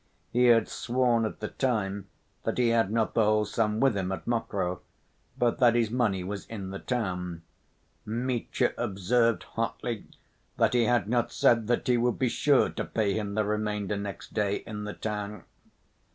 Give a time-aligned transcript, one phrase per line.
[0.31, 2.07] He had sworn at the time
[2.43, 4.79] that he had not the whole sum with him at Mokroe,
[5.37, 7.43] but that his money was in the town.
[8.03, 10.07] Mitya observed hotly
[10.57, 13.95] that he had not said that he would be sure to pay him the remainder
[13.95, 15.43] next day in the town.